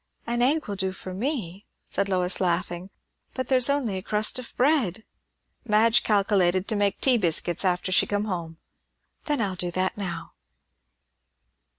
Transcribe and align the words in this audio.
"An 0.25 0.41
egg 0.41 0.67
will 0.67 0.75
do 0.77 0.93
for 0.93 1.13
me," 1.13 1.67
said 1.85 2.09
Lois, 2.09 2.41
laughing; 2.41 2.89
"but 3.35 3.49
there's 3.49 3.69
only 3.69 3.97
a 3.97 4.01
crust 4.01 4.39
of 4.39 4.51
bread." 4.57 5.03
"Madge 5.63 6.01
calkilated 6.01 6.67
to 6.69 6.75
make 6.75 6.99
tea 6.99 7.19
biscuits 7.19 7.63
after 7.63 7.91
she 7.91 8.07
come 8.07 8.25
home." 8.25 8.57
"Then 9.25 9.39
I'll 9.39 9.53
do 9.53 9.69
that 9.69 9.95
now." 9.99 10.33